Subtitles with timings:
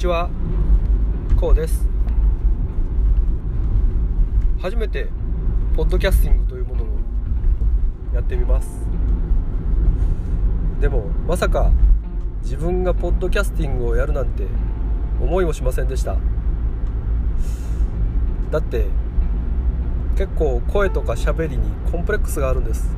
[0.00, 0.30] ちは。
[1.38, 1.86] こうです。
[4.58, 5.08] 初めて
[5.76, 6.86] ポッドキャスティングというものを
[8.14, 8.86] やってみます。
[10.80, 11.70] でもまさか
[12.42, 14.46] 自分がポッドキャスティングをやるなんて
[15.20, 16.16] 思いもしませんでした。
[18.50, 18.86] だって
[20.16, 22.96] 結構声とか喋りにコンプレックスがあるんです。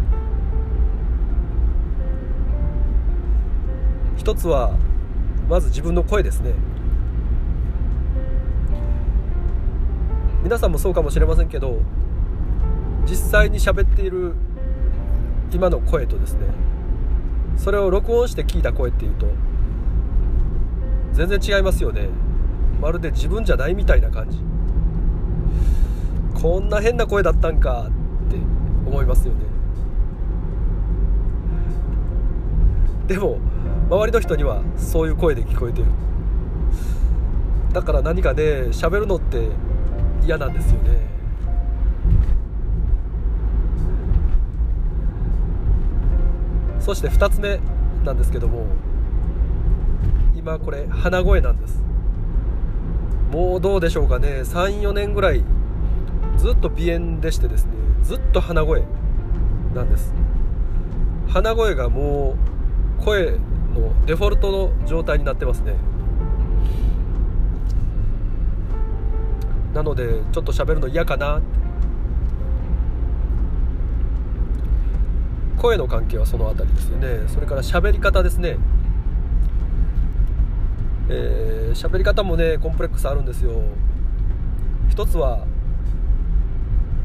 [4.17, 4.77] 一つは
[5.49, 6.53] まず自分の声ですね。
[10.53, 11.81] 皆さんもそうかもしれませんけど
[13.07, 14.35] 実際に喋っている
[15.51, 16.41] 今の声とですね
[17.57, 19.29] それを録音して聞いた声っていうと
[21.15, 22.09] 全然違いますよね。
[22.83, 24.39] まるで自分じゃないみたいな感じ。
[26.35, 28.37] こんな変な声だったんかって
[28.87, 29.41] 思いますよね。
[33.07, 33.39] でも
[33.89, 35.87] 周りの人にはそういう声で聞こえてる。
[37.73, 39.49] だから何かね喋るのって
[40.25, 41.13] 嫌なんですよね。
[46.81, 47.61] そして2つ目
[48.05, 48.67] なんですけども
[50.35, 51.83] 今これ鼻声なんです。
[53.31, 54.41] もうどうでしょうかね。
[54.41, 55.45] 34年ぐらい
[56.37, 58.83] ずっと鼻炎でしてですねずっと鼻声
[59.75, 60.13] なんです。
[61.29, 62.37] 鼻声がも
[63.01, 63.39] う声
[63.75, 65.77] のデフォルトの状態になってますね。
[69.75, 71.41] なのでちょっと喋るの嫌かな。
[75.59, 77.29] 声の関係はその辺りですよね。
[77.29, 78.59] それから喋り方ですね。
[81.09, 83.63] えー、喋り方もねコンプレックスあるんですよ。
[84.91, 85.47] 一つは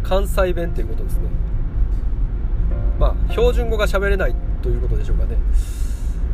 [0.03, 1.29] 関西弁っていうことですね。
[2.99, 5.37] まあ標準語が喋れないということでしょうかね。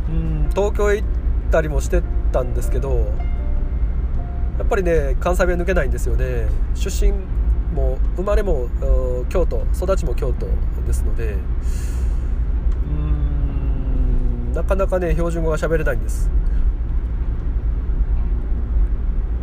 [0.09, 1.07] うん東京へ行っ
[1.51, 3.11] たりもしてたんですけど
[4.63, 6.47] やっぱりね関西弁抜けないんですよね。
[6.73, 7.11] 出身
[7.75, 8.69] も生まれも
[9.27, 10.47] 京都育ちも京都
[10.87, 11.35] ですので
[12.87, 16.29] うんなかなかね標準語が喋れないんです。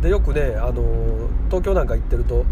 [0.01, 2.43] でよくねあの東京なんか行ってると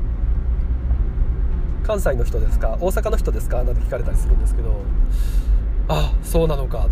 [1.84, 4.80] 関西の人ですか大阪の人ですかなんて聞かれたりするんですけど
[5.88, 6.92] あそうなのかと。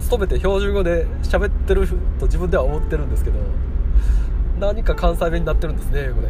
[0.00, 1.86] 勤めて標準語で喋ってる
[2.18, 3.38] と自分では思ってるんですけど
[4.64, 6.28] 何か関西弁になってるんですねこれ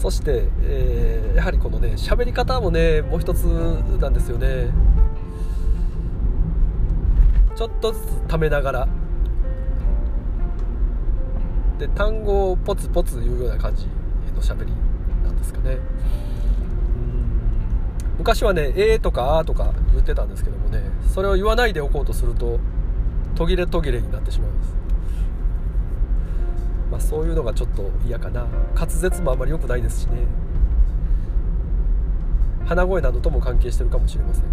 [0.00, 4.70] そして、えー、やはりこのね喋り方もねもう一つなんですよね。
[7.54, 8.88] ちょっとずつためながら。
[11.78, 13.86] で単語をポツポツ言うような感じ
[14.34, 14.72] の喋り
[15.22, 15.76] なんですかね。
[18.16, 22.58] 昔はね「えー」とか「あ」とか言ってたんですけどもねそれを言わないでおこうとすると
[23.34, 24.74] 途切れ途切れになってしまいます、
[26.92, 28.46] まあ、そういうのがちょっと嫌かな。
[28.74, 30.18] 滑舌もあまり良くないですしね。
[32.66, 34.44] 鼻声などとも関係してるかもしれません。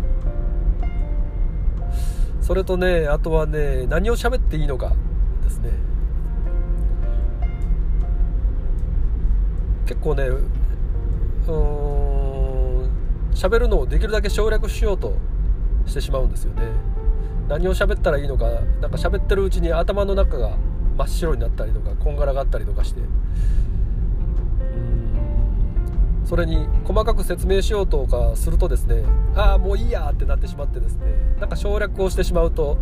[2.41, 4.95] それとねあとはね何を喋っていいのか
[5.43, 5.71] ですね。
[9.85, 12.89] 結構ねうん
[13.33, 15.13] 喋るのをできるだけ省略しようと
[15.85, 16.63] してしまうんですよね。
[17.47, 18.49] 何を喋ったらいいのか
[18.81, 20.57] なんか喋ってるうちに頭の中が
[20.97, 23.01] 真っ白になったりとかこんがらがったりとかして。
[26.25, 31.05] それに細かく説明しようとかするとですねああもういいやってなってしまってですね
[31.39, 32.77] なんか省略をしてしまうと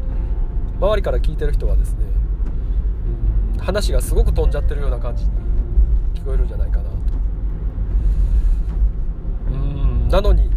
[0.79, 2.05] 周りから聞いてる人はですね
[3.59, 5.29] 話がすごく飛んじゃってるような感じに
[6.15, 6.89] 聞こえるんじゃないかなと。
[9.51, 10.09] うん。
[10.09, 10.49] なのに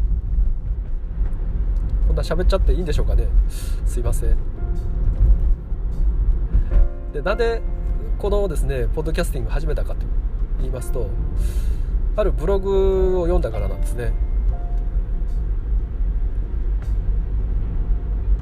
[2.18, 3.28] な喋っちゃっていいんでしょうかね。
[3.86, 4.36] すいません。
[7.12, 7.62] でなんで
[8.18, 10.00] このですねポッドキャスティング始めたかと
[10.58, 11.08] 言いますと
[12.16, 14.12] あるブログを読んだからなんですね。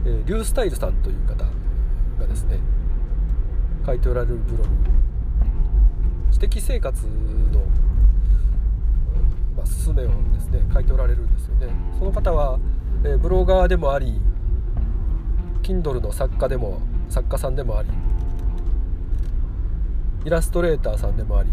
[0.07, 1.45] えー、リュースタイルさんという方
[2.19, 2.59] がですね
[3.85, 4.71] 書いておられるブログ。
[6.33, 7.63] 知的生活の
[9.87, 11.69] まあ、勧めをですね書いておられるんですよね。
[11.99, 12.59] その方は、
[13.05, 14.21] えー、ブロガーでもあり
[15.63, 17.89] Kindle の作家でも作家さんでもあり
[20.25, 21.51] イラストレーターさんでもあり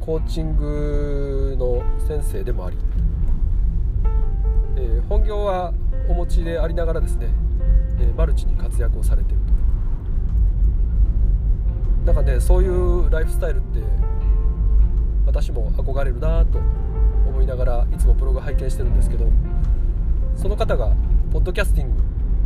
[0.00, 2.76] コーチングの先生でもあり、
[4.76, 5.72] えー、本業は
[6.08, 7.28] お持ちでありながらですね、
[7.98, 9.56] えー、マルチに活躍をされていると。
[12.06, 13.80] なんかねそういうライフスタイルって
[15.26, 16.60] 私も憧れるなと
[17.36, 19.26] 思いながらいつもブログ拝見してるんですけど
[20.36, 20.94] その方が
[21.30, 22.02] ポッドキャスティング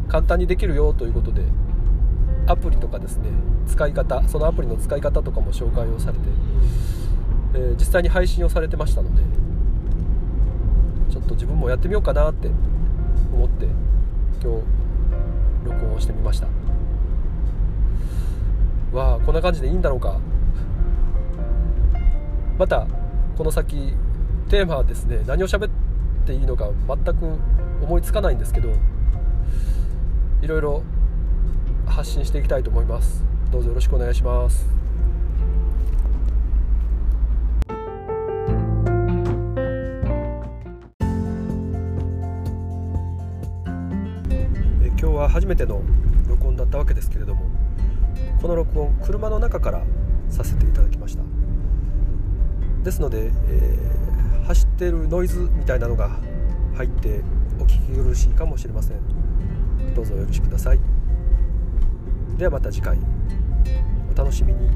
[0.09, 1.45] 簡単にできるよということで
[2.49, 3.29] アプリとかですね
[3.69, 6.25] 使い方そのアプリの使い方とかも紹介をされて、
[7.55, 9.23] えー、実際に配信をされてましたので
[11.13, 12.49] ちょっと自分もやってみようかなって
[13.33, 13.67] 思って
[14.43, 14.65] 今日
[15.67, 16.49] 録音をしてみました。
[18.93, 20.19] わあこんな感じでいいんだろうか。
[22.59, 22.87] また
[23.37, 23.95] この先
[24.51, 25.71] テーマはですね何を喋っ
[26.27, 27.13] ていいのか全く
[27.85, 28.73] 思いつかないんですけど
[30.43, 30.83] いろいろ
[31.87, 33.25] 発信していきたいと思います。
[33.53, 34.67] どうぞよろしくお願いします。
[44.83, 45.81] え今日は初めての
[46.29, 47.43] 録音だったわけですけれども
[48.43, 49.85] この録音車の中から
[50.29, 51.23] させていただきました。
[52.83, 54.10] ですので、えー、
[54.47, 56.19] 走ってるノイズみたいなのが
[56.77, 57.23] 入って
[57.59, 58.99] お聞き苦しいかもしれません。
[59.95, 60.81] どうぞよろしくください。
[62.37, 62.99] ではまた次回。
[64.13, 64.71] お楽しみに。